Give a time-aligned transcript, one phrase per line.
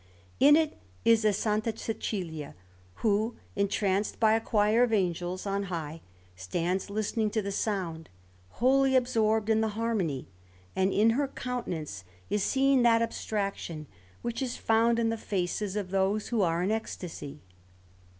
[0.39, 1.47] In it is a S.
[1.79, 2.55] Cecilia,
[3.05, 6.01] who, entranced by a choir of angels on high,
[6.35, 8.09] stands listening to the sound,
[8.53, 10.27] wholly absorbed in the harmony;
[10.75, 13.85] and in her countenance is seen that abstraction
[14.23, 17.43] which is found in the faces of those who are in ecstasy.